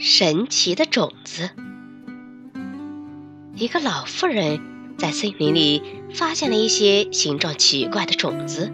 [0.00, 1.50] 神奇的种子。
[3.56, 4.60] 一个老妇人
[4.96, 5.82] 在森林里
[6.14, 8.72] 发现了一些形状奇怪的种子，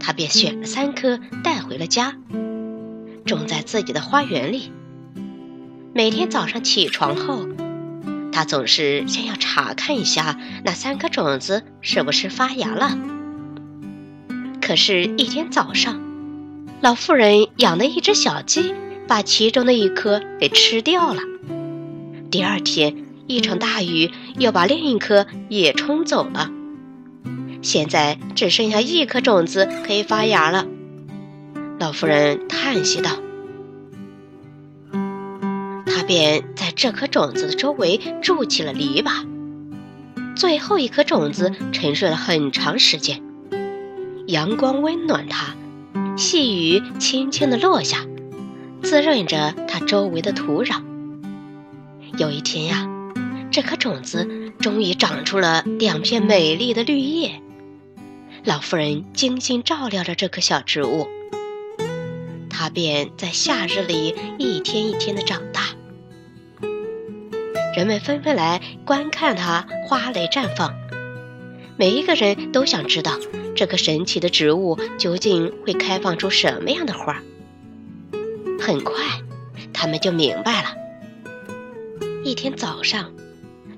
[0.00, 2.16] 她便选了三颗带回了家，
[3.26, 4.72] 种在自己的花园里。
[5.92, 7.46] 每天早上起床后，
[8.32, 12.96] 她总是先要查看一下那三颗种子是不是发芽了。
[14.62, 16.00] 可是，一天早上，
[16.80, 18.74] 老妇人养的一只小鸡。
[19.08, 21.22] 把其中的一颗给吃掉了。
[22.30, 26.50] 第二天，一场大雨又把另一颗也冲走了。
[27.62, 30.66] 现在只剩下一颗种子可以发芽了。
[31.80, 33.12] 老妇人叹息道
[35.86, 39.26] ：“他便在这颗种子的周围筑起了篱笆。
[40.36, 43.22] 最后一颗种子沉睡了很长时间，
[44.26, 45.54] 阳光温暖它，
[46.16, 48.04] 细雨轻轻地落下。”
[48.82, 50.82] 滋润着它周围的土壤。
[52.16, 52.88] 有一天呀，
[53.50, 57.40] 这颗种子终于长出了两片美丽的绿叶。
[58.44, 61.06] 老妇人精心照料着这棵小植物，
[62.48, 65.62] 它便在夏日里一天一天的长大。
[67.76, 70.74] 人们纷纷来观看它花蕾绽放，
[71.76, 73.12] 每一个人都想知道
[73.54, 77.22] 这棵神奇的植物究竟会开放出什么样的花。
[78.58, 78.94] 很快，
[79.72, 80.74] 他们就明白了。
[82.24, 83.12] 一天早上，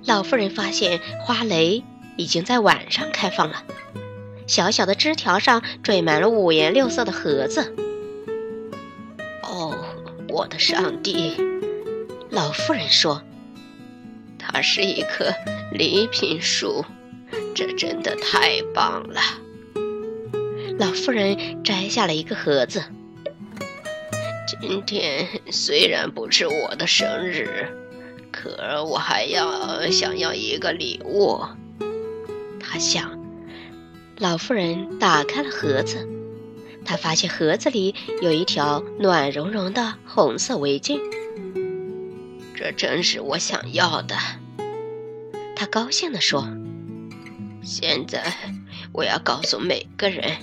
[0.05, 1.85] 老妇人发现花蕾
[2.17, 3.63] 已经在晚上开放了，
[4.47, 7.75] 小小的枝条上缀满了五颜六色的盒子。
[9.43, 9.77] 哦，
[10.29, 11.37] 我的上帝！
[12.31, 13.23] 老妇人说
[14.39, 15.33] ：“它是一棵
[15.73, 16.85] 礼品树，
[17.55, 19.21] 这真的太棒了。”
[20.79, 22.83] 老妇人摘下了一个盒子。
[24.59, 27.69] 今天虽然不是我的生日，
[28.33, 31.41] 可我还要想要一个礼物。
[32.59, 33.17] 他想，
[34.19, 36.09] 老妇人打开了盒子，
[36.85, 40.99] 她发现盒子里有一条暖融融的红色围巾。
[42.57, 44.17] 这正是我想要的，
[45.55, 46.49] 他高兴地说。
[47.63, 48.35] 现在
[48.93, 50.39] 我要告诉每个人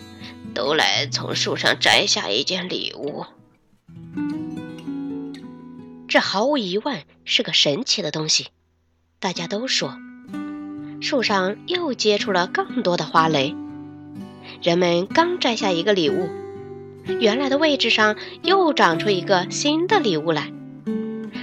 [0.54, 3.26] 都来从树上摘下一件礼物。
[6.08, 8.48] 这毫无疑问是个神奇的东西，
[9.20, 9.98] 大家都说。
[11.02, 13.54] 树上又结出了更多的花蕾，
[14.64, 16.30] 人们刚摘下一个礼物，
[17.20, 20.52] 原来的位置上又长出一个新的礼物来。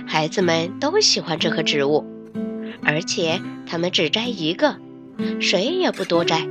[0.07, 2.07] 孩子们都喜欢这棵植物，
[2.83, 4.79] 而且他们只摘一个，
[5.41, 6.49] 谁也不多摘。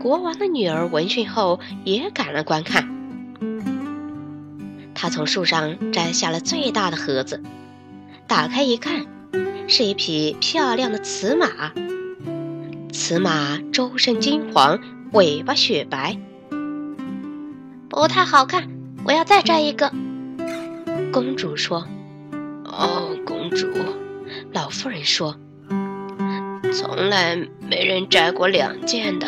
[0.00, 2.91] 国王的女儿闻讯后也赶来观看。
[5.02, 7.42] 他从树上摘下了最大的盒子，
[8.28, 9.04] 打开一看，
[9.66, 11.72] 是一匹漂亮的雌马。
[12.92, 14.78] 雌马周身金黄，
[15.10, 16.16] 尾巴雪白，
[17.88, 18.68] 不太好看。
[19.04, 19.92] 我要再摘一个。
[21.12, 21.84] 公主说
[22.62, 23.66] ：“哦，公主。”
[24.54, 25.36] 老妇人说
[26.72, 27.34] ：“从来
[27.68, 29.26] 没人摘过两件的。”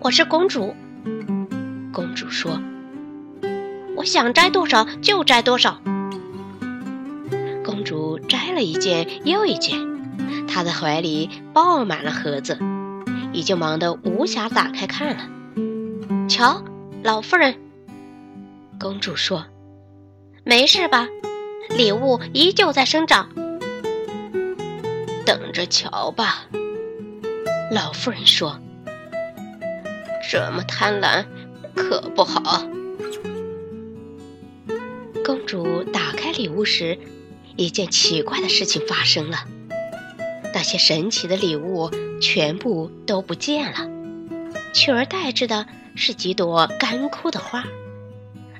[0.00, 0.74] 我是公主。
[1.92, 2.58] 公主说。
[3.96, 5.80] 我想摘多少就摘多少。
[7.64, 9.78] 公主摘了一件又一件，
[10.46, 12.58] 她的怀里抱满了盒子，
[13.32, 15.28] 已经忙得无暇打开看了。
[16.28, 16.62] 瞧，
[17.02, 17.56] 老妇人，
[18.78, 19.46] 公主说
[20.44, 21.08] ：“没事吧？
[21.70, 23.30] 礼物依旧在生长。”
[25.24, 26.44] 等着瞧吧，
[27.72, 28.60] 老妇人说
[30.30, 31.24] ：“这么贪婪
[31.74, 32.62] 可不好。”
[35.26, 36.96] 公主打开礼物时，
[37.56, 39.38] 一件奇怪的事情发生了：
[40.54, 41.90] 那些神奇的礼物
[42.22, 43.90] 全部都不见了，
[44.72, 45.66] 取而代之的
[45.96, 47.64] 是几朵干枯的花，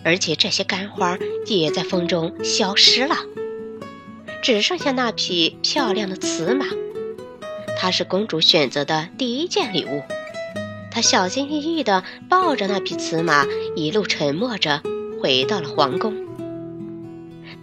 [0.02, 3.14] 而且这些干花也在风中消失了。
[4.42, 6.66] 只剩下那匹漂亮的雌马，
[7.78, 10.02] 它是公主选择的第一件礼物。
[10.90, 13.46] 她小心翼翼地抱着那匹雌马，
[13.76, 14.82] 一路沉默着
[15.22, 16.25] 回到了皇宫。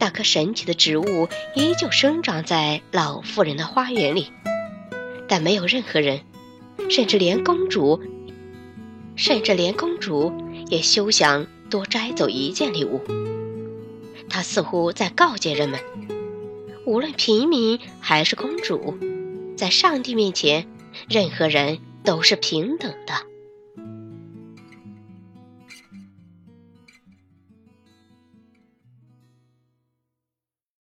[0.04, 4.34] 那棵神奇的植物依旧生长在老妇人的花园里，
[5.30, 6.20] 但没有任何人，
[6.90, 8.02] 甚至连公主，
[9.16, 10.34] 甚至连公主
[10.68, 13.00] 也休想多摘走一件礼物。
[14.28, 15.80] 她似乎在告诫人们：
[16.86, 18.98] 无论平民还是公主，
[19.56, 20.68] 在上帝面前，
[21.08, 23.14] 任何人都是平等的。